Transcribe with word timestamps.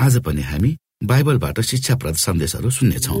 आज 0.00 0.16
पनि 0.18 0.42
हामी 0.42 0.70
बाइबलबाट 1.04 1.60
शिक्षाप्रद 1.60 2.14
सन्देशहरू 2.16 2.70
सुन्नेछौँ। 2.70 3.20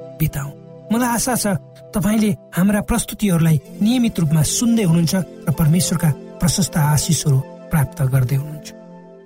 बिताउ 0.21 0.49
मलाई 0.91 1.09
आशा 1.17 1.35
छ 1.43 1.45
तपाईँले 1.95 2.31
हाम्रा 2.55 2.81
प्रस्तुतिहरूलाई 2.89 3.57
नियमित 3.81 4.19
रूपमा 4.21 4.41
सुन्दै 4.57 4.83
हुनुहुन्छ 4.89 5.15
र 5.47 5.51
परमेश्वरका 5.59 6.09
प्रशस्त 6.41 6.75
आशिषहरू 6.77 7.37
प्राप्त 7.71 7.99
गर्दै 8.13 8.37
हुनुहुन्छ। 8.41 8.67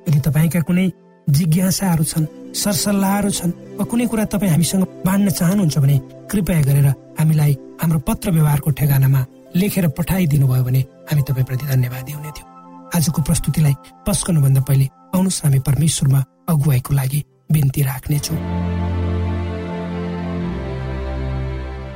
यदि 0.08 0.20
तपाईँका 0.28 0.62
कुनै 0.68 0.86
जिज्ञासाहरू 1.28 2.04
छन् 2.12 2.26
सरसल्लाहहरू 2.62 3.30
छन् 3.38 3.54
वा 3.78 3.84
कुनै 3.92 4.06
कुरा 4.12 4.26
तपाईँ 4.34 4.52
हामीसँग 4.54 4.84
बाँड्न 5.06 5.30
चाहनुहुन्छ 5.40 5.78
भने 5.84 5.98
कृपया 6.32 6.62
गरेर 6.68 6.88
हामीलाई 7.20 7.54
हाम्रो 7.82 8.00
पत्र 8.08 8.32
व्यवहारको 8.36 8.70
ठेगानामा 8.80 9.22
लेखेर 9.56 9.88
पठाइदिनु 9.98 10.48
भयो 10.48 10.64
भने 10.68 10.82
हामी 11.10 11.22
तपाईँप्रति 11.28 11.66
धन्यवादी 11.66 12.12
हुने 12.12 12.32
थियौँ। 12.36 12.50
आजको 12.96 13.22
प्रस्तुतिलाई 13.28 13.76
पस्कनुभन्दा 14.08 14.62
पहिले 14.68 14.86
आउनुहोस् 15.16 15.44
हामी 15.44 15.60
परमेश्वरमा 15.68 16.20
अगुवाईको 16.50 16.92
लागि 16.94 17.20
बिन्ती 17.52 17.82
राख्नेछु। 17.90 18.34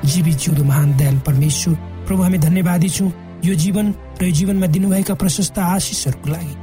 जीवित 0.06 0.38
जिउँदो 0.38 0.64
महान 0.64 0.98
दयाल 0.98 1.20
परमेश्वर। 1.20 1.76
प्रभु 2.08 2.22
हामी 2.22 2.38
धन्यवादी 2.38 2.90
छौँ। 2.90 3.12
यो 3.46 3.56
जीवन 3.56 3.94
र 4.22 4.26
यो 4.26 4.32
जीवनमा 4.32 4.68
दिनुभएका 4.68 5.14
प्रशस्त 5.14 5.60
आशिषहरूको 5.60 6.30
लागि। 6.30 6.54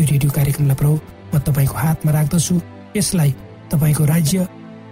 यो 0.00 0.06
रेडियो 0.10 0.30
कार्यक्रमलाई 0.30 0.76
प्रभु 0.76 1.00
म 1.34 1.38
तपाईँको 1.38 1.74
हातमा 1.74 2.12
राख्दछु। 2.12 2.60
यसलाई 2.96 3.34
तपाईँको 3.70 4.04
राज्य 4.04 4.48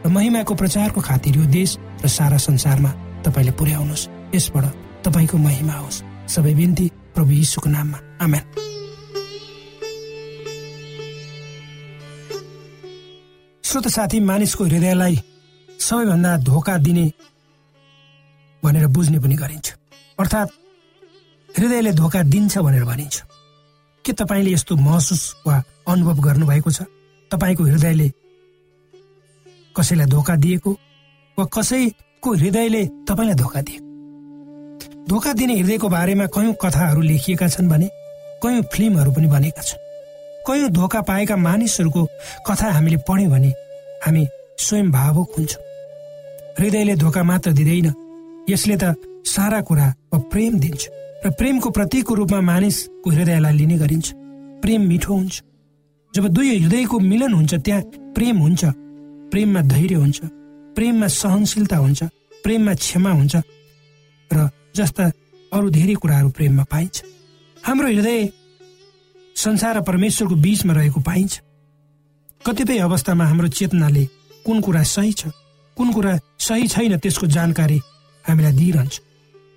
र 0.07 0.09
महिमाको 0.09 0.55
प्रचारको 0.55 1.01
खातिर 1.01 1.37
यो 1.37 1.45
देश 1.45 1.79
र 2.05 2.09
सारा 2.09 2.37
संसारमा 2.37 2.91
तपाईँले 3.25 3.53
पुर्याउनुहोस्। 3.53 4.09
यसबाट 4.35 4.65
तपाईँको 5.05 5.37
महिमा 5.39 5.73
होस्। 5.73 6.03
सबै 6.29 6.55
बिन्ती 6.55 6.87
प्रभु 7.15 7.31
यीशुको 7.31 7.71
नाममा। 7.71 7.99
आमेन। 8.21 8.45
श्रोत 13.65 13.89
साथी 13.89 14.21
मानिसको 14.21 14.65
हृदयलाई 14.65 15.17
सबैभन्दा 15.81 16.37
धोका 16.37 16.77
दिने 16.79 17.13
भनेर 18.65 18.87
बुझ्ने 18.87 19.19
पनि 19.19 19.35
गरिन्छ। 19.35 19.69
अर्थात् 20.19 20.51
हृदयले 21.59 21.93
धोका 21.93 22.23
दिन्छ 22.23 22.59
भनेर 22.59 22.85
भनिन्छ। 22.85 23.23
के 24.05 24.13
तपाईँले 24.13 24.51
यस्तो 24.53 24.77
महसुस 24.77 25.23
वा 25.47 25.63
अनुभव 25.89 26.21
गर्नुभएको 26.23 26.71
छ? 26.71 26.83
तपाईँको 27.31 27.65
हृदयले 27.65 28.09
कसैलाई 29.77 30.07
धोका 30.07 30.37
दिएको 30.37 30.71
वा 31.39 31.45
कसैको 31.45 32.35
हृदयले 32.35 32.85
तपाईँलाई 33.09 33.35
धोका 33.35 33.61
दिएको? 33.61 33.87
धोका 35.09 35.33
दिने 35.33 35.55
हृदयको 35.61 35.89
बारेमा 35.89 36.27
कयौँ 36.27 36.55
कथाहरू 36.63 37.01
लेखिएका 37.01 37.49
छन् 37.49 37.69
भने 37.69 37.89
कयौँ 38.43 38.63
फिल्महरू 38.73 39.13
पनि 39.13 39.27
बनेका 39.27 39.63
छन्। 39.63 39.81
कयौँ 40.47 40.71
धोका 40.71 41.01
पाएका 41.01 41.37
मानिसहरूको 41.37 42.05
कथा 42.47 42.73
हामीले 42.73 42.97
पढ्यौँ 43.09 43.31
भने 43.31 43.51
हामी 44.05 44.27
स्वयं 44.59 44.91
भावुक 44.91 45.33
हुन्छौँ। 45.39 45.63
हृदयले 46.59 46.95
धोका 46.97 47.23
मात्र 47.23 47.53
दिँदैन 47.53 47.95
यसले 48.49 48.77
त 48.83 48.97
सारा 49.27 49.61
कुरा 49.61 49.87
प्रेम 50.33 50.59
दिन्छ 50.59 50.83
र 51.25 51.31
प्रेमको 51.39 51.69
प्रतीकको 51.71 52.15
रूपमा 52.15 52.41
मानिसको 52.41 53.11
हृदयलाई 53.11 53.55
लिने 53.59 53.77
गरिन्छ। 53.79 54.07
प्रेम 54.63 54.81
मिठो 54.89 55.13
हुन्छ। 55.15 55.35
जब 56.15 56.25
दुई 56.33 56.49
हृदयको 56.59 56.99
मिलन 56.99 57.33
हुन्छ 57.35 57.55
त्यहाँ 57.55 57.83
प्रेम 58.17 58.37
हुन्छ। 58.39 58.65
प्रेममा 59.33 59.61
धैर्य 59.63 59.95
हुन्छ। 59.95 60.19
प्रेममा 60.77 61.07
सहनशीलता 61.07 61.77
हुन्छ। 61.77 62.01
प्रेममा 62.45 62.75
क्षमा 62.75 63.11
हुन्छ 63.11 63.35
र 64.31 64.49
जस्ता 64.77 65.05
अरू 65.53 65.69
धेरै 65.71 65.95
कुराहरू 66.01 66.29
प्रेममा 66.31 66.65
पाइन्छ। 66.71 66.97
हाम्रो 67.57 67.89
हृदय 67.89 68.19
संसार 69.37 69.77
र 69.77 69.81
परमेश्वरको 69.83 70.35
बीचमा 70.35 70.73
रहेको 70.73 71.01
पाइन्छ। 71.01 71.33
कतिपय 72.47 72.79
अवस्थामा 72.79 73.25
हाम्रो 73.27 73.49
चेतनाले 73.49 74.05
कुन 74.47 74.61
कुरा 74.61 74.83
सही 74.95 75.13
छ 75.13 75.23
कुन 75.77 75.93
कुरा 75.93 76.13
सही 76.39 76.67
छैन 76.69 76.97
त्यसको 76.99 77.27
जानकारी 77.27 77.79
हामीलाई 78.29 78.53
दिइरहन्छ 78.61 78.95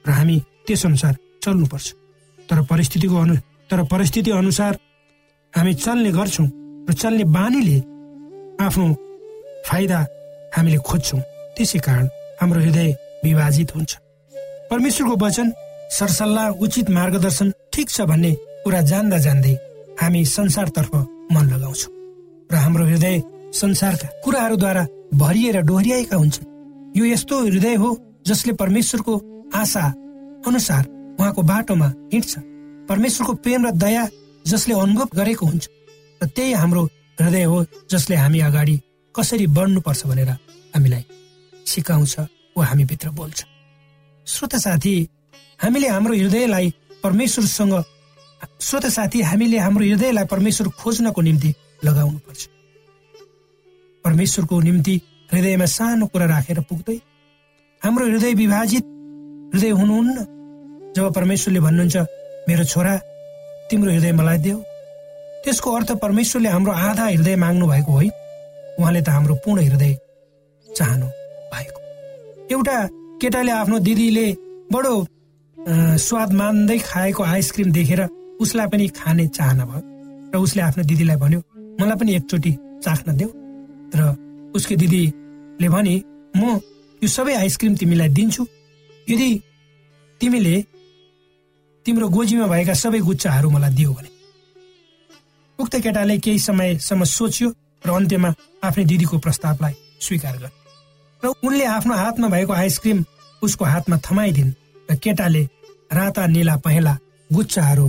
र 0.05 0.09
हामी 0.17 0.37
त्यसअनुसार 0.67 1.13
चल्नुपर्छ। 1.43 1.87
तर 2.49 2.61
परिस्थितिको 2.71 3.15
अनु 3.17 3.35
तर 3.69 3.83
परिस्थिति 3.91 4.31
अनुसार 4.31 4.73
हामी 5.53 5.73
चल्ने 5.85 6.11
गर्छौँ 6.11 6.47
र 6.89 6.93
चल्ने 6.93 7.23
बानीले 7.35 7.77
आफ्नो 8.65 8.85
फाइदा 9.67 9.99
हामीले 10.55 10.77
खोज्छौँ। 10.87 11.21
त्यसै 11.55 11.79
कारण 11.79 12.05
हाम्रो 12.41 12.59
हृदय 12.61 12.89
विभाजित 13.23 13.75
हुन्छ। 13.75 13.91
परमेश्वरको 14.71 15.15
वचन 15.25 15.47
सरसल्लाह 15.91 16.47
उचित 16.63 16.89
मार्गदर्शन 16.89 17.47
ठिक 17.73 17.89
छ 17.89 18.01
भन्ने 18.09 18.31
कुरा 18.63 18.81
जान्दा 18.91 19.17
जान्दै 19.25 19.53
हामी 20.01 20.21
संसारतर्फ 20.25 20.93
मन 21.33 21.45
लगाउँछौँ 21.53 21.91
र 22.51 22.55
हाम्रो 22.55 22.85
हृदय 22.85 23.21
संसारका 23.53 24.07
कुराहरूद्वारा 24.23 24.83
भरिएर 25.13 25.61
डोहोऱ्याएका 25.61 26.17
हुन्छन्। 26.17 26.47
यो 26.97 27.05
यस्तो 27.05 27.35
हृदय 27.45 27.75
हो 27.75 27.89
जसले 28.25 28.53
परमेश्वरको 28.53 29.13
आशा 29.55 29.85
अनुसार 30.47 30.83
उहाँको 31.19 31.41
बाटोमा 31.41 31.87
हिँड्छ। 32.13 32.33
परमेश्वरको 32.89 33.33
प्रेम 33.43 33.67
र 33.67 33.71
दया 33.77 34.07
जसले 34.45 34.73
अनुभव 34.75 35.07
गरेको 35.15 35.45
हुन्छ 35.45 35.67
र 36.21 36.27
त्यही 36.27 36.53
हाम्रो 36.53 36.83
हृदय 37.21 37.43
हो 37.43 37.65
जसले 37.91 38.15
हामी 38.15 38.39
अगाडि 38.39 38.75
कसरी 39.15 39.47
बढ्नुपर्छ 39.47 40.05
भनेर 40.05 40.29
हामीलाई 40.73 41.05
सिकाउँछ 41.65 42.19
वा 42.57 42.65
हामीभित्र 42.65 43.09
बोल्छ। 43.09 43.45
श्रोत 44.27 44.55
साथी 44.55 44.95
हामीले 45.59 45.87
हाम्रो 45.87 46.13
हृदयलाई 46.13 46.73
परमेश्वरसँग 47.03 47.73
श्रोत 48.61 48.85
साथी 48.87 49.21
हामीले 49.21 49.57
हाम्रो 49.57 49.85
हृदयलाई 49.85 50.25
परमेश्वर 50.25 50.67
खोज्नको 50.79 51.21
निम्ति 51.21 51.53
लगाउनु 51.85 52.17
पर्छ 52.17 52.47
परमेश्वरको 54.05 54.59
निम्ति 54.59 54.95
हृदयमा 55.33 55.65
सानो 55.65 56.05
कुरा 56.07 56.25
राखेर 56.25 56.59
पुग्दै 56.69 56.97
हाम्रो 57.83 58.05
हृदय 58.05 58.33
विभाजित 58.33 58.83
हृदय 59.53 59.69
हुनुहुन्न। 59.69 60.25
जब 60.95 61.13
परमेश्वरले 61.13 61.59
भन्नुहुन्छ 61.59 61.97
मेरो 62.49 62.63
छोरा 62.63 62.93
तिम्रो 63.69 63.91
हृदय 63.91 64.11
मलाई 64.13 64.37
देऊ। 64.37 64.57
त्यसको 65.43 65.71
अर्थ 65.71 65.91
परमेश्वरले 65.97 66.49
हाम्रो 66.49 66.71
आधा 66.71 67.05
हृदय 67.07 67.35
माग्नु 67.41 67.67
भएको 67.67 67.91
होइन। 67.91 68.11
उहाँले 68.79 69.01
त 69.01 69.09
हाम्रो 69.09 69.35
पूर्ण 69.41 69.61
हृदय 69.65 69.93
चाहनु 70.67 71.07
भएको। 71.53 71.79
एउटा 72.53 72.77
केटाले 73.21 73.51
आफ्नो 73.51 73.79
दिदीले 73.81 74.27
बडो 74.73 74.95
स्वाद 76.05 76.33
मान्दै 76.33 76.77
खाएको 76.85 77.23
आइसक्रिम 77.23 77.71
देखेर 77.73 78.01
उसलाई 78.41 78.67
पनि 78.69 78.87
खाने 78.93 79.27
चाहना 79.27 79.65
भयो। 79.65 79.81
र 80.29 80.37
उसले 80.37 80.61
आफ्नो 80.69 80.83
दिदीलाई 80.85 81.17
भन्यो 81.17 81.39
मलाई 81.81 81.97
पनि 81.97 82.11
एकचोटि 82.15 82.51
चाख्न 82.85 83.17
देऊ। 83.17 83.29
र 83.97 83.99
उसकी 84.55 84.75
दिदीले 84.77 85.69
भने 85.69 85.95
म 86.37 86.59
यो 87.01 87.07
सबै 87.09 87.33
आइसक्रिम 87.35 87.75
तिमीलाई 87.75 88.09
दिन्छु। 88.17 88.43
यदि 89.07 89.29
तिमीले 90.21 90.55
तिम्रो 91.85 92.07
गोजीमा 92.15 92.47
भएका 92.47 92.73
सबै 92.77 92.99
गुच्चाहरू 93.09 93.49
मलाई 93.49 93.73
दियो 93.75 93.93
भने। 93.93 94.09
उक्त 95.59 95.75
केटाले 95.83 96.17
केही 96.23 96.39
समयसम्म 96.39 97.03
सोच्यो 97.17 97.47
र 97.85 97.89
अन्त्यमा 97.89 98.29
आफ्नै 98.63 98.85
दिदीको 98.85 99.17
प्रस्तावलाई 99.17 99.73
स्वीकार 100.05 100.35
गरे 100.41 100.53
र 101.23 101.25
उनले 101.45 101.65
आफ्नो 101.77 101.93
हातमा 101.95 102.27
भएको 102.35 102.53
आइसक्रिम 102.53 102.99
उसको 103.41 103.65
हातमा 103.65 103.97
थमाइदिन् 104.05 104.51
र 104.89 104.95
केटाले 105.03 105.43
राता 105.97 106.23
निला 106.27 106.55
पहेँला 106.65 106.93
गुच्चाहरू 107.29 107.87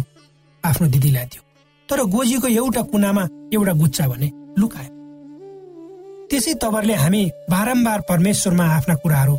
आफ्नो 0.65 0.87
दिदीलाई 0.89 1.27
दियो। 1.33 1.43
तर 1.89 1.99
गोजीको 2.15 2.49
एउटा 2.49 2.83
कुनामा 2.93 3.25
एउटा 3.53 3.73
गुच्चा 3.83 4.09
भने 4.09 4.29
लुकायो। 4.59 4.92
त्यसै 6.33 6.53
तवरले 6.63 6.95
हामी 6.97 7.23
बारम्बार 7.53 8.01
परमेश्वरमा 8.09 8.65
आफ्ना 8.65 8.95
कुराहरू 9.05 9.37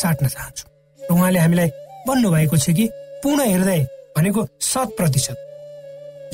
साट्न 0.00 0.26
चाहन्छौँ। 0.26 0.68
र 1.00 1.10
उहाँले 1.10 1.38
हामीलाई 1.38 1.68
भन्नुभएको 2.06 2.56
छ 2.56 2.70
कि 2.78 2.86
पूर्ण 3.22 3.40
हृदय 3.42 3.80
भनेको 4.16 4.40
शत 4.62 4.88
प्रतिशत। 4.96 5.38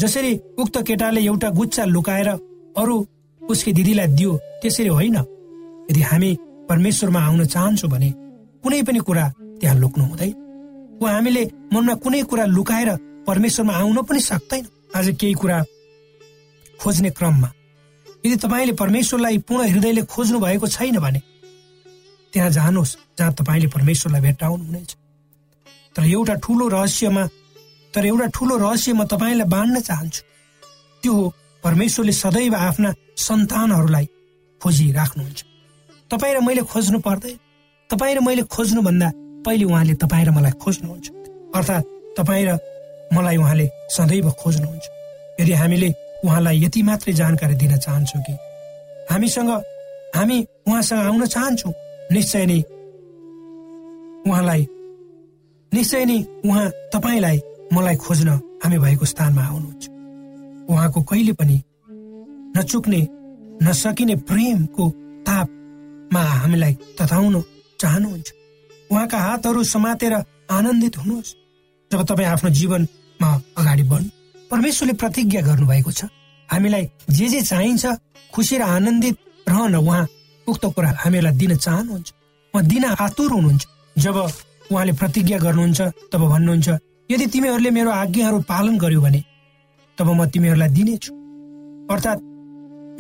जसरी 0.01 0.33
उक्त 0.61 0.77
केटाले 0.87 1.21
एउटा 1.25 1.49
गुच्चा 1.57 1.85
लुकाएर 1.89 2.29
अरू 2.77 2.97
उसकी 3.43 3.73
दिदीलाई 3.73 4.07
दियो 4.13 4.33
त्यसरी 4.61 4.89
होइन। 4.93 5.17
यदि 5.89 6.03
हामी 6.05 6.31
परमेश्वरमा 6.69 7.21
आउन 7.25 7.45
चाहन्छौँ 7.49 7.91
भने 7.91 8.11
कुनै 8.61 8.83
पनि 8.85 9.01
कुरा 9.09 9.27
त्यहाँ 9.61 9.77
लुक्नु 9.81 10.05
हुँदैन। 10.05 10.33
वा 11.01 11.09
हामीले 11.11 11.43
मनमा 11.73 11.95
कुनै 12.05 12.23
कुरा 12.29 12.45
लुकाएर 12.45 12.91
परमेश्वरमा 13.25 13.73
आउन 13.73 13.99
पनि 14.05 14.21
सक्दैन। 14.21 14.65
आज 14.97 15.17
केही 15.17 15.35
कुरा 15.41 15.59
खोज्ने 16.81 17.11
क्रममा 17.17 17.49
यदि 18.26 18.37
तपाईँले 18.42 18.73
परमेश्वरलाई 18.75 19.38
पूर्ण 19.47 19.71
हृदयले 19.71 20.02
खोज्नु 20.11 20.38
भएको 20.42 20.66
छैन 20.66 20.99
भने 20.99 21.21
त्यहाँ 22.33 22.50
जानुहोस् 22.50 22.97
जहाँ 23.18 23.33
तपाईँले 23.38 23.68
परमेश्वरलाई 23.71 24.21
भेट्टाउनुहुनेछ 24.21 24.90
तर 25.97 26.04
एउटा 26.04 26.35
ठुलो 26.42 26.68
रहस्यमा 26.68 27.25
तर 27.95 28.06
एउटा 28.06 28.26
ठुलो 28.35 28.56
रहस्य 28.59 28.92
म 28.92 29.04
तपाईँलाई 29.06 29.49
बाँड्न 29.49 29.80
चाहन्छु। 29.80 30.23
त्यो 31.02 31.12
हो 31.12 31.25
परमेश्वरले 31.64 32.12
सदैव 32.12 32.54
आफ्ना 32.54 32.90
सन्तानहरूलाई 33.16 34.06
खोजिराख्नुहुन्छ। 34.61 35.40
तपाईँ 36.11 36.35
र 36.35 36.40
मैले 36.45 36.62
खोज्नु 36.66 36.99
पर्दैन। 37.00 37.38
तपाईँ 37.90 38.14
र 38.16 38.21
मैले 38.21 38.42
खोज्नुभन्दा 38.42 39.09
पहिले 39.47 39.64
उहाँले 39.64 39.95
तपाईँ 39.95 40.25
र 40.26 40.30
मलाई 40.37 40.52
खोज्नुहुन्छ। 40.61 41.06
अर्थात् 41.56 41.87
तपाईँ 42.18 42.45
र 42.49 42.59
मलाई 43.14 43.37
उहाँले 43.37 43.66
सदैव 43.97 44.30
खोज्नुहुन्छ। 44.42 44.87
यदि 45.40 45.52
हामीले 45.52 45.88
उहाँलाई 46.26 46.56
यति 46.64 46.83
मात्रै 46.83 47.12
जानकारी 47.12 47.54
दिन 47.54 47.76
चाहन्छौँ 47.78 48.23
कि 48.26 48.33
हामीसँग 49.11 49.50
हामी 50.16 50.38
उहाँसँग 50.68 51.00
आउन 51.00 51.26
चाहन्छौँ। 51.26 51.73
निश्चय 52.12 52.47
नै 52.47 52.61
उहाँलाई 54.26 54.62
निश्चय 55.73 56.04
नै 56.04 56.18
उहाँ 56.45 56.66
तपाईँलाई 56.92 57.38
मलाई 57.73 57.97
खोज्न 57.97 58.28
हामी 58.62 58.78
भएको 58.78 59.04
स्थानमा 59.04 59.42
आउनुहुन्छ। 59.42 59.85
उहाँको 60.71 61.02
कहिले 61.02 61.33
पनि 61.38 61.56
नचुक्ने 62.56 63.00
नसकिने 63.62 64.14
प्रेमको 64.28 64.85
तापमा 65.26 66.23
हामीलाई 66.42 66.73
तताउन 66.99 67.35
चाहनुहुन्छ। 67.80 68.28
उहाँका 68.90 69.18
हातहरू 69.18 69.62
समातेर 69.64 70.14
आनन्दित 70.50 70.97
हुनुहोस्। 70.99 71.35
जब 71.90 72.00
तपाईँ 72.02 72.28
आफ्नो 72.28 72.50
जीवनमा 72.50 73.30
अगाडि 73.59 73.83
बढ्नु 73.83 74.11
परमेश्वरले 74.50 74.95
प्रतिज्ञा 75.03 75.41
गर्नुभएको 75.43 75.91
छ। 75.91 76.05
हामीलाई 76.49 76.85
जे 77.11 77.26
जे 77.29 77.41
चाहिन्छ 77.43 77.85
खुसी 78.35 78.57
र 78.59 78.62
आनन्दित 78.62 79.17
रहन 79.49 79.75
उहाँ 79.76 80.09
उक्त 80.47 80.65
कुरा 80.75 80.91
हामीलाई 81.03 81.35
दिन 81.35 81.57
चाहनुहुन्छ। 81.57 82.09
उहाँ 82.55 82.65
दिन 82.67 82.85
आतुर 82.97 83.31
हुनुहुन्छ। 83.33 83.65
जब 83.97 84.17
उहाँले 84.71 84.93
प्रतिज्ञा 84.93 85.38
गर्नुहुन्छ 85.38 85.81
तब 86.12 86.23
भन्नुहुन्छ 86.31 86.69
यदि 87.11 87.26
तिमीहरूले 87.26 87.71
मेरो 87.71 87.91
आज्ञाहरू 87.91 88.38
पालन 88.50 88.79
गर्यो 88.79 89.00
भने 89.00 89.21
तब 89.99 90.09
म 90.11 90.26
तिमीहरूलाई 90.31 90.69
दिनेछु। 90.69 91.11
अर्थात् 91.91 92.21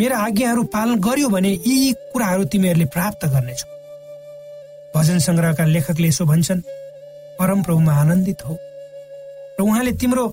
मेरा 0.00 0.16
आज्ञाहरू 0.18 0.62
पालन 0.74 0.94
गर्यो 1.00 1.28
भने 1.28 1.50
यी 1.66 1.92
कुराहरू 2.12 2.44
तिमीहरूले 2.52 2.86
प्राप्त 2.94 3.22
गर्नेछौ। 3.26 3.68
भजन 4.94 5.18
सङ्ग्रहका 5.18 5.64
लेखकले 5.64 6.08
यसो 6.08 6.24
भन्छन् 6.24 6.60
परमप्रभुमा 7.38 7.92
आनन्दित 7.92 8.40
हो। 8.46 8.54
र 9.58 9.62
उहाँले 9.62 9.92
तिम्रो 10.00 10.24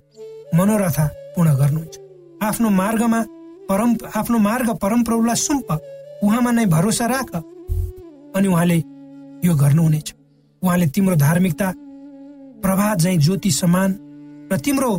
मनोरथा 0.53 1.05
पूर्ण 1.35 1.53
गर्नुहुन्छ। 1.57 1.95
आफ्नो 2.41 2.69
मार्गमा 2.71 3.21
परम 3.69 3.95
आफ्नो 4.15 4.37
मार्ग 4.39 4.69
परमप्रभुलाई 4.77 5.35
सुम्प 5.37 5.71
उहाँमा 6.23 6.51
नै 6.51 6.65
भरोसा 6.65 7.05
राख 7.07 7.31
अनि 8.35 8.47
उहाँले 8.47 8.77
यो 9.45 9.53
गर्नुहुनेछ। 9.55 10.13
उहाँले 10.61 10.87
तिम्रो 10.87 11.15
धार्मिकता 11.15 11.71
प्रभात 12.63 12.97
झै 12.99 13.15
ज्योति 13.17 13.51
समान 13.51 13.89
र 14.51 14.57
तिम्रो 14.57 14.91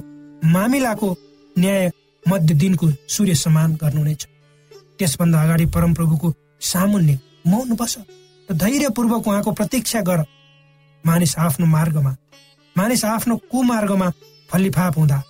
मामिलाको 0.44 1.08
न्याय 1.56 1.90
मध्य 2.24 2.54
दिनको 2.54 2.86
सूर्य 3.08 3.34
समान 3.36 3.74
गर्नुहुनेछ। 3.82 4.26
त्यसभन्दा 4.98 5.42
अगाडि 5.42 5.66
परमप्रभुको 5.66 6.32
सामुन्ने 6.62 7.18
मौन 7.46 7.76
बस 7.76 7.96
र 8.48 8.54
धैर्यपूर्वक 8.54 9.28
उहाँको 9.28 9.52
प्रतीक्षा 9.52 10.00
गर। 10.00 10.24
मानिस 11.04 11.38
आफ्नो 11.38 11.66
मार्गमा 11.66 12.16
मानिस 12.76 13.04
आफ्नो 13.04 13.36
कुमार्गमा 13.50 14.10
फलिफाप 14.50 14.98
हुँदा 14.98 15.22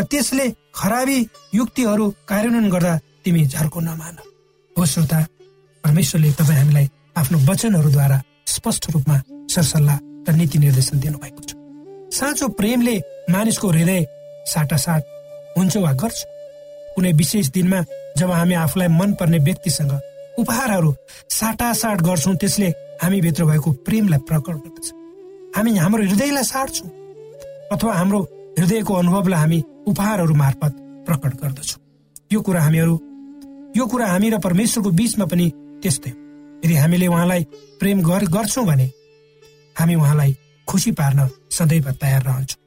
र 0.00 0.04
त्यसले 0.08 0.46
खराबी 0.72 1.18
युक्तिहरू 1.54 2.04
कार्यान्वयन 2.28 2.68
गर्दा 2.72 2.96
तिमी 3.24 3.44
झर्को 3.52 3.80
नमान 3.80 4.14
हो 4.76 4.84
श्रोता 4.92 5.18
परमेश्वरले 5.84 6.30
तपाईँ 6.40 6.58
हामीलाई 6.58 6.86
आफ्नो 7.20 7.38
वचनहरूद्वारा 7.48 8.18
स्पष्ट 8.48 8.84
रूपमा 8.94 9.16
सरसल्लाह 9.52 9.98
र 10.24 10.32
नीति 10.40 10.58
निर्देशन 10.58 11.00
दिनुभएको 11.04 11.42
छ। 11.44 11.52
साँचो 12.16 12.48
प्रेमले 12.56 12.96
मानिसको 13.28 13.68
हृदय 13.68 14.00
साटासाट 14.52 15.02
हुन्छ 15.58 15.76
वा 15.84 15.92
गर्छ 16.00 16.18
कुनै 16.96 17.12
विशेष 17.20 17.50
दिनमा 17.56 17.80
जब 18.18 18.30
हामी 18.40 18.54
आफूलाई 18.64 18.88
मनपर्ने 19.00 19.38
व्यक्तिसँग 19.48 19.92
उपहारहरू 20.40 20.94
साटासाट 21.28 22.00
गर्छौँ 22.08 22.36
त्यसले 22.40 22.68
हामी 23.02 23.20
भित्र 23.20 23.44
भएको 23.44 23.70
प्रेमलाई 23.84 24.20
प्रकट 24.28 24.56
गर्दछ। 24.64 24.86
हामी 25.56 25.76
हाम्रो 25.76 26.02
हृदयलाई 26.08 26.44
साट्छौँ 26.52 26.88
अथवा 27.72 27.92
हाम्रो 28.00 28.20
हृदयको 28.58 28.94
अनुभवलाई 28.94 29.40
हामी 29.40 29.60
उपहारहरू 29.88 30.34
मार्फत 30.34 30.72
प्रकट 31.06 31.32
गर्दछौँ। 31.40 31.80
यो 32.32 32.40
कुरा 32.40 32.62
हामीहरू 32.62 32.94
यो 33.76 33.86
कुरा 33.86 34.06
हामी 34.06 34.30
र 34.30 34.38
परमेश्वरको 34.38 34.90
बीचमा 34.90 35.24
पनि 35.24 35.46
त्यस्तै। 35.82 36.10
यदि 36.64 36.74
हामीले 36.74 37.06
उहाँलाई 37.06 37.42
प्रेम 37.80 38.00
गर्छौँ 38.02 38.66
भने 38.66 38.86
हामी 39.76 39.94
उहाँलाई 39.94 40.36
खुसी 40.68 40.92
पार्न 40.92 41.28
सदैव 41.50 41.90
तयार 41.92 42.22
रहन्छौँ। 42.22 42.60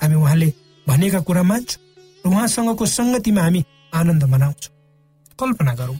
हामी 0.00 0.14
उहाँले 0.14 0.52
भनेका 0.86 1.20
कुरा 1.20 1.42
मान्छौँ 1.42 1.82
र 2.24 2.28
उहाँसँगको 2.28 2.86
सङ्गतिमा 2.86 3.42
हामी 3.42 3.64
आनन्द 3.94 4.24
मनाउँछौँ। 4.24 4.72
कल्पना 5.38 5.74
गरौँ 5.74 5.98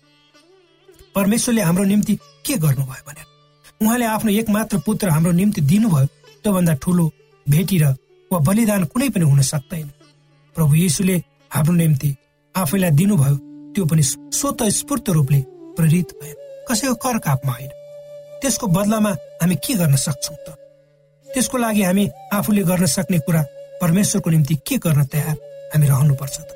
परमेश्वरले 1.14 1.62
हाम्रो 1.62 1.84
निम्ति 1.84 2.14
के 2.46 2.54
गर्नुभयो 2.56 3.02
भने? 3.08 3.22
उहाँले 3.82 4.04
आफ्नो 4.04 4.30
एकमात्र 4.30 4.78
पुत्र 4.86 5.08
हाम्रो 5.08 5.32
निम्ति 5.32 5.60
दिनुभयो 5.60 6.06
त्योभन्दा 6.42 6.74
ठुलो 6.82 7.10
भेटी 7.46 7.78
र 7.82 7.94
वा 8.30 8.38
बलिदान 8.38 8.84
कुनै 8.84 9.08
पनि 9.10 9.24
हुन 9.24 9.40
सक्दैन। 9.42 9.88
प्रभु 10.56 10.74
येसुले 10.74 11.16
हाम्रो 11.50 11.74
निम्ति 11.74 12.16
आफैलाई 12.54 12.90
दिनुभयो 12.90 13.36
त्यो 13.74 13.84
पनि 13.86 14.02
स्वत 14.02 14.62
स्फूर्त 14.62 15.10
रूपले 15.10 15.40
प्रेरित 15.76 16.08
भयो 16.22 16.34
कसैको 16.68 16.94
कर 16.94 17.18
कापमा 17.18 17.52
होइन। 17.52 17.70
त्यसको 18.42 18.66
बदलामा 18.66 19.10
हामी 19.42 19.54
के 19.54 19.74
गर्न 19.74 19.96
सक्छौँ 19.96 20.36
त? 20.36 20.56
त्यसको 21.26 21.58
लागि 21.58 21.82
हामी 21.82 22.08
आफूले 22.32 22.62
गर्न 22.62 22.86
सक्ने 22.86 23.18
कुरा 23.18 23.42
परमेश्वरको 23.80 24.30
निम्ति 24.30 24.54
के 24.66 24.76
गर्न 24.78 25.04
तयार 25.04 25.36
हामी 25.74 25.86
रहनुपर्छ 25.86 26.36
त? 26.40 26.50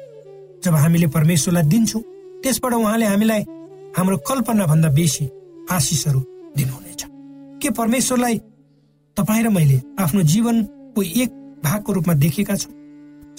जब 0.65 0.75
हामीले 0.75 1.07
परमेश्वरलाई 1.07 1.63
दिन्छौँ 1.63 2.03
त्यसबाट 2.43 2.73
उहाँले 2.73 3.07
हामीलाई 3.07 3.43
हाम्रो 3.97 4.17
कल्पना 4.19 4.67
भन्दा 4.67 4.89
बेसी 4.89 5.25
आशिषहरू 5.71 6.21
दिनुहुनेछ। 6.57 7.03
के 7.63 7.71
परमेश्वरलाई 7.71 8.39
तपाईँ 9.17 9.43
र 9.45 9.49
मैले 9.49 9.81
आफ्नो 9.99 10.23
जीवनको 10.23 11.03
एक 11.03 11.31
भागको 11.65 11.93
रूपमा 11.93 12.15
देखेका 12.15 12.57
छौँ? 12.57 12.73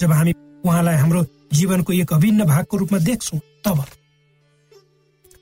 जब 0.00 0.12
हामी 0.12 0.32
उहाँलाई 0.66 0.96
हाम्रो 0.96 1.24
जीवनको 1.52 1.92
एक 1.92 2.12
अभिन्न 2.12 2.44
भागको 2.44 2.76
रूपमा 2.76 2.98
देख्छौँ 2.98 3.40
तब। 3.64 3.84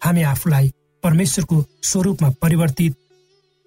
हामी 0.04 0.22
आफूलाई 0.22 0.72
परमेश्वरको 1.02 1.64
स्वरूपमा 1.82 2.30
परिवर्तित 2.42 2.96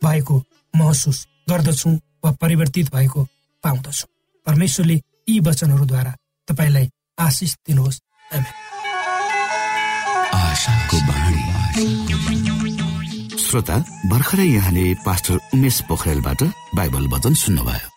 भएको 0.02 0.44
महसुस 0.76 1.26
गर्दछौँ 1.50 1.94
वा 2.26 2.32
परिवर्तित 2.42 2.94
भएको 2.96 3.24
पाउँदछौँ। 3.64 4.10
परमेश्वरले 4.48 5.02
यी 5.30 5.40
वचनहरूद्वारा 5.40 6.14
तपाईँलाई 6.48 6.90
आशिष 7.20 7.56
दिनुहोस्। 7.68 8.02
श्रोता 13.48 13.78
भर्खरै 14.06 14.46
यहाँले 14.46 14.94
पास्टर 15.06 15.36
उमेश 15.54 15.82
पोखरेलबाट 15.90 16.44
बाइबल 16.76 17.08
वचन 17.08 17.34
सुन्नुभयो। 17.34 17.97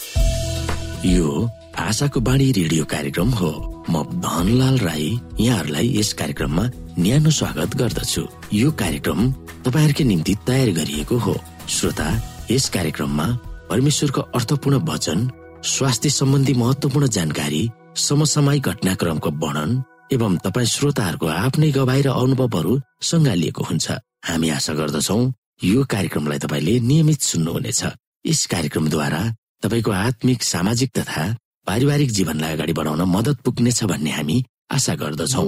यो 1.05 1.49
आशाको 1.81 2.19
बाणी 2.21 2.51
रेडियो 2.53 2.83
कार्यक्रम 2.85 3.29
हो। 3.33 3.49
म 3.89 4.03
धनलाल 4.21 4.77
राई 4.77 5.07
यहाँहरूलाई 5.39 5.87
यस 5.97 6.11
कार्यक्रममा 6.13 6.63
न्यानो 6.99 7.29
स्वागत 7.29 7.75
गर्दछु। 7.75 8.21
यो 8.53 8.71
कार्यक्रम 8.71 9.19
तपाईँहरूकै 9.65 10.03
निम्ति 10.03 10.35
तयार 10.47 10.69
गरिएको 10.77 11.17
हो। 11.17 11.33
श्रोता 11.67 12.07
यस 12.51 12.69
कार्यक्रममा 12.69 13.25
परमेश्वरको 13.69 14.21
अर्थपूर्ण 14.21 14.77
वचन 14.89 15.29
स्वास्थ्य 15.65 16.09
सम्बन्धी 16.09 16.53
महत्वपूर्ण 16.53 17.07
जानकारी 17.17 17.63
समसामयिक 17.97 18.67
घटनाक्रमको 18.69 19.29
वर्णन 19.41 19.71
एवं 20.13 20.37
तपाईँ 20.45 20.71
श्रोताहरूको 20.75 21.27
आफ्नै 21.27 21.71
गवाई 21.71 22.01
र 22.05 22.09
अनुभवहरू 22.13 22.79
सङ्घालिएको 23.01 23.63
हुन्छ। 23.63 23.85
हामी 24.29 24.49
आशा 24.53 24.73
गर्दछौ 24.77 25.19
यो 25.65 25.83
कार्यक्रमलाई 25.89 26.39
तपाईँले 26.45 26.79
नियमित 26.79 27.21
सुन्नुहुनेछ। 27.25 27.81
यस 28.29 28.45
कार्यक्रमद्वारा 28.53 29.21
तपाईँको 29.63 29.91
आत्मिक 29.91 30.43
सामाजिक 30.43 30.89
तथा 30.97 31.23
पारिवारिक 31.67 32.09
जीवनलाई 32.11 32.53
अगाडि 32.53 32.73
बढाउन 32.73 33.01
मद्दत 33.07 33.37
पुग्नेछ 33.45 33.83
भन्ने 33.83 34.11
हामी 34.11 34.37
आशा 34.71 34.95
गर्दछौ। 34.95 35.45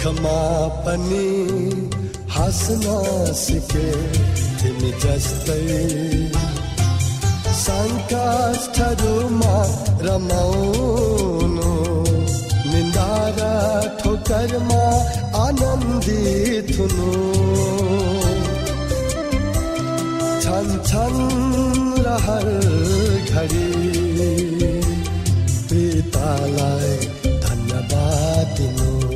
दुःखमा 0.00 0.40
पनि 0.84 1.28
हाँस्न 2.32 2.84
सिके 3.36 3.88
तिमी 4.60 4.92
जस्तै। 5.02 5.60
सङ्कष्टहरूमा 7.60 9.56
रमाउनु 10.06 11.72
निन्दा 12.70 13.10
र 13.36 13.40
ठोकरमा 14.00 14.84
आनन्दित 15.44 16.72
हुनु 16.78 17.10
छन् 20.44 20.72
छन् 20.88 21.20
रहर 22.08 22.48
घडी 23.36 23.68
पितालाई 25.68 26.96
धन्यवाद 27.44 28.48
दिनु। 28.56 29.09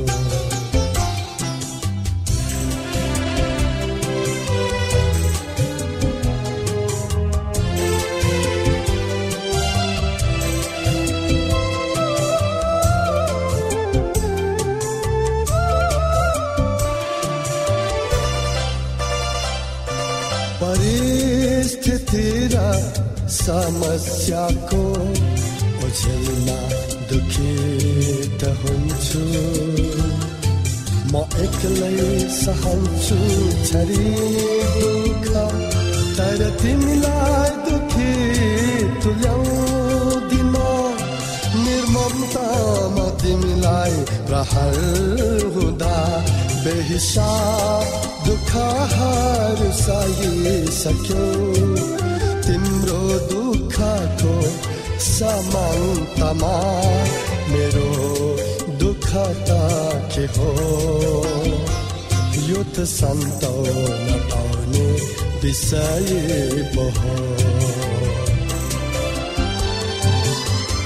समस्याको 23.95 24.79
ओझेलमा 25.85 26.57
दुखित 27.09 28.41
हुन्छु। 28.61 29.21
म 31.11 31.21
एक्लै 31.45 32.09
सहन्छु 32.37 33.19
छरी 33.67 34.09
दुःख 34.75 35.29
तर 36.17 36.41
तिमीलाई 36.61 37.49
दुखी 37.67 38.11
तुल्याउँदिन। 39.03 40.55
निर्ममतामा 41.63 43.07
तिमीलाई 43.23 43.95
प्रहर 44.27 44.75
हुँदा 45.55 45.95
बेहिसाब 46.65 47.87
दुःखहरू 48.27 49.71
सहिसक्यो। 49.85 51.74
समान्तमा 55.15 56.55
मेरो 57.51 57.89
दुःख 58.79 59.05
त 59.47 59.49
के 60.13 60.25
हो? 60.35 60.49
यो 62.47 62.59
त 62.63 62.75
सन्ताउन 62.93 64.07
पाउने 64.31 64.87
विषय 65.43 66.09
पो 66.75 66.85
हो। 66.97 67.15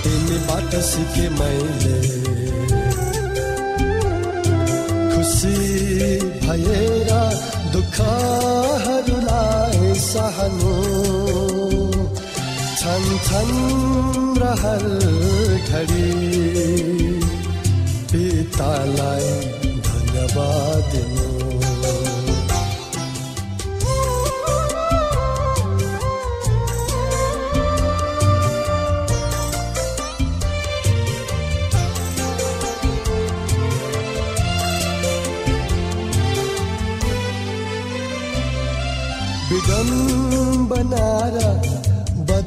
तिमीबाट 0.03 0.71
सिके 0.89 1.25
मैले 1.39 1.99
खुसी 5.15 5.57
भएर 6.45 7.09
दुःखहरूलाई 7.73 9.81
सहनु। 10.11 10.75
छन् 12.89 13.17
छन् 13.25 14.37
रहर 14.41 14.85
घडी। 15.69 16.07
पितालाई 18.11 19.29
धन्यवाद 19.89 20.89
दिनु 20.93 21.27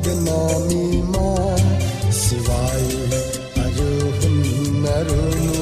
र 0.03 0.09
बदनामीमा 0.09 1.29
सिवाय 2.21 2.85
अरू 3.65 3.91
हुन्न 4.19 4.85
रुनु। 5.09 5.59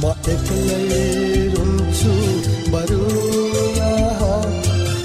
म 0.00 0.04
एक्लै 0.32 1.06
रुन्छु 1.54 2.12
बरु 2.72 3.00
यहाँ 3.78 4.42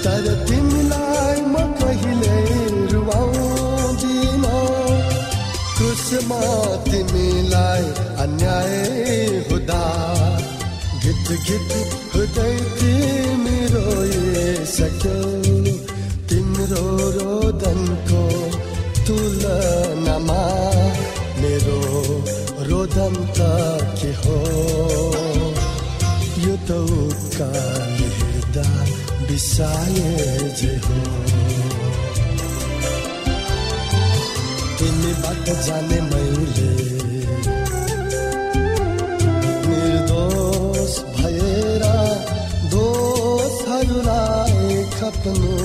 तर 0.04 0.26
तिमीलाई 0.48 1.38
म 1.52 1.56
कहिले 1.80 2.36
रुवाउँदिन। 2.92 4.44
क्रुसमा 5.76 6.42
तिमीलाई 6.90 7.84
अन्याय 8.24 8.76
हुँदा 9.48 9.82
गीत 11.02 11.26
गीत 11.48 11.70
हुँदै 12.14 12.54
तिमी 12.78 13.58
रोइसक्यौ 13.74 15.18
तिम्रो 16.28 16.84
रोदनको 17.16 17.37
तुलनामा 19.48 20.42
मेरो 21.40 21.80
रोदन 22.68 23.14
त 23.36 23.38
के 23.98 24.10
हो? 24.20 24.38
यो 26.44 26.54
त 26.68 26.70
उकाली 26.96 28.08
हेर्दा 28.18 28.66
बिसाए 29.28 30.10
जे 30.60 30.74
हो। 30.84 30.98
तिमीबाट 34.78 35.46
जाने 35.66 36.00
मैले। 36.10 36.72
निर्दोष 39.68 40.94
भएर 41.16 41.84
दोषहरूलाई 42.74 44.60
खप्नु। 44.98 45.56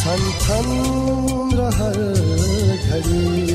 छन् 0.00 0.28
छन् 0.42 1.47
रहर 1.80 3.00
घडी। 3.00 3.47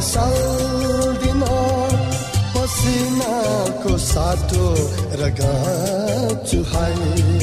खसाल्दिन 0.00 1.42
पसिनाको 2.52 3.92
साटो 4.00 4.68
र 5.20 5.28
चुहाई 6.48 7.34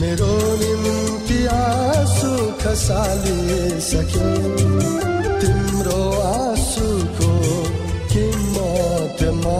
मेरो 0.00 0.34
निम्ति 0.62 1.38
आँसु 1.52 2.32
खसालिसके। 2.62 4.28
तिम्रो 5.40 6.02
आँसुको 6.24 7.30
किम्मतमा 8.12 9.56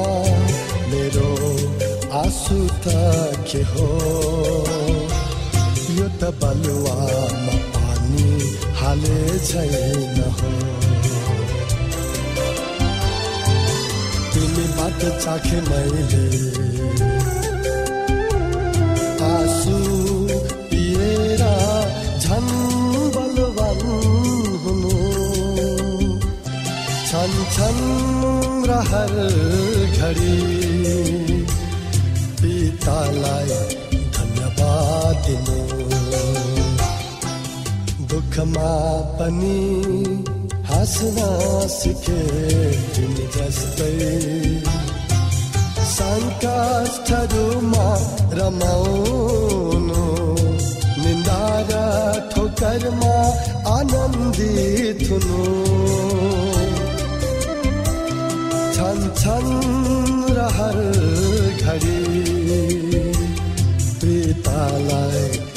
मेरो 0.92 1.32
आँसु 2.20 2.60
त 2.84 2.86
के 3.48 3.62
हो? 3.72 3.88
यो 5.96 6.06
त 6.20 6.36
बलुवामा 6.44 7.56
पानी 7.72 8.30
हाले 8.82 9.20
छैन 9.48 10.24
हो। 10.36 10.81
बाटो 14.92 15.10
चाखे 15.24 15.58
मैले 15.68 16.24
आँसु 19.24 19.76
पिएर 20.68 21.42
झन् 22.24 22.50
बलवान 23.14 23.80
हुनु। 24.62 24.96
छन् 27.08 27.38
छन् 27.54 27.82
र 28.68 28.80
हर 28.90 29.14
घडी 29.96 30.36
पितालाई 32.42 33.50
धन्यवाद 34.16 35.24
दिनु 35.26 35.60
दुःखमा 38.12 38.70
पनि 39.16 39.58
हाँस्न 40.82 41.18
सिके 41.70 42.20
तिमी 42.94 43.26
जस्तै। 43.34 43.90
सङ्कष्टहरूमा 45.90 47.84
रमाउनु 48.38 50.06
निन्दा 51.02 51.44
र 51.68 51.72
ठोकरमा 52.32 53.14
आनन्दित 53.76 55.00
हुनु। 55.10 55.42
छन् 58.74 59.06
छन् 59.22 59.54
र 60.34 60.38
घडी 61.62 61.98
पितालाई 64.02 65.51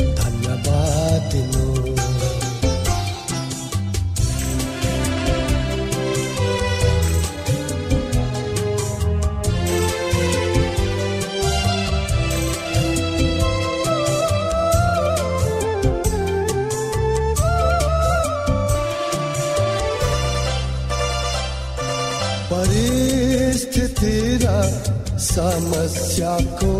समस्याको 25.26 26.74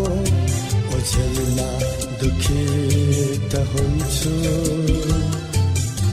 ओझेलमा 0.96 1.70
दुखित 2.20 3.52
हुन्छु। 3.72 4.34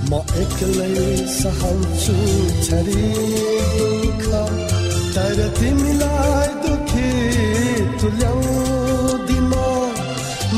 म 0.10 0.12
एक्लै 0.42 0.96
सहन्छु 1.34 2.18
छरी 2.66 3.08
दुःख 3.78 4.26
तर 5.16 5.38
तिमीलाई 5.60 6.50
दुखी 6.64 7.12
तुल्याउँदिन। 8.02 9.54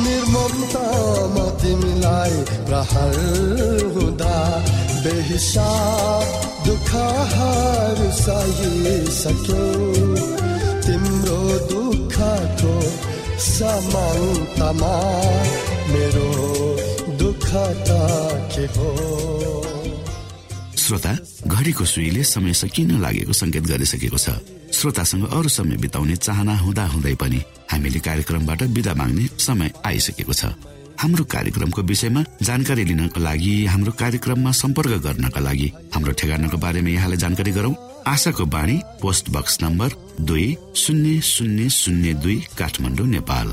निर्ममतामा 0.06 1.46
तिमीलाई 1.62 2.36
प्रहर 2.68 3.16
हुँदा 3.96 4.38
बेहिसाब 5.04 6.26
दुःखहरू 6.66 8.10
सहिसक्यो। 8.24 9.64
तिम्रो 10.86 11.40
दुःखको 11.70 12.74
समान्तमा 13.42 14.96
मेरो 15.92 16.28
दुःख 17.20 17.46
त 17.88 17.90
के 18.54 18.66
हो? 18.76 18.90
श्रोता 20.78 21.14
घडीको 21.48 21.86
सुईले 21.86 22.24
समय 22.24 22.54
सकिन 22.54 22.92
लागेको 23.02 23.34
संकेत 23.34 23.64
गरिसकेको 23.66 24.18
छ। 24.18 24.30
श्रोतासँग 24.74 25.24
अरू 25.34 25.50
समय 25.50 25.78
बिताउने 25.82 26.16
चाहना 26.16 26.58
हुँदा 26.58 26.86
हुँदै 26.94 27.16
पनि 27.16 27.40
हामीले 27.72 28.00
कार्यक्रमबाट 28.00 28.62
विदा 28.76 28.94
माग्ने 28.94 29.26
समय 29.40 29.72
आइसकेको 29.86 30.34
छ। 30.34 30.46
हाम्रो 31.06 31.24
कार्यक्रमको 31.30 31.82
विषयमा 31.86 32.22
जानकारी 32.42 32.84
लिनको 32.84 33.20
लागि 33.22 33.54
हाम्रो 33.70 33.92
कार्यक्रममा 33.94 34.52
सम्पर्क 34.60 34.92
गर्नका 35.06 35.40
लागि 35.40 35.68
हाम्रो 35.94 36.12
ठेगानाको 36.18 36.58
बारेमा 36.58 36.90
यहाँलाई 36.90 37.18
जानकारी 37.22 37.52
गरौं। 37.52 37.74
आशाको 38.10 38.46
बाणी 38.50 38.80
पोस्ट 39.02 39.30
बक्स 39.30 39.62
नम्बर 39.64 39.90
दुई 40.26 40.48
शून्य 40.76 41.22
शून्य 41.22 41.70
शून्य 41.70 42.14
दुई 42.26 42.38
काठमाडौँ 42.58 43.08
नेपाल। 43.08 43.48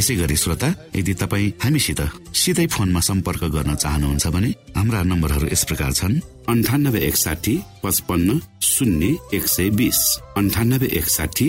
यसै 0.00 0.14
गरी 0.20 0.36
श्रोता 0.36 0.68
यदि 0.96 1.14
तपाईँ 1.14 1.52
हामीसित 1.64 2.00
सिधै 2.36 2.66
फोनमा 2.66 3.00
सम्पर्क 3.00 3.44
गर्न 3.56 3.74
चाहनुहुन्छ 3.80 4.26
भने 4.36 4.50
हाम्रा 4.76 5.02
नम्बरहरू 5.08 5.48
यस 5.52 5.64
प्रकार 5.64 5.92
छन्। 5.92 6.20
अन्ठानब्बे 6.52 7.00
एकसाठी 7.08 7.54
पचपन्न 7.82 8.40
शून्य 8.60 9.16
एक 9.36 9.46
सय 9.48 9.70
बिस। 9.78 10.00
अन्ठानब्बे 10.36 10.88
एकसाठी 11.00 11.48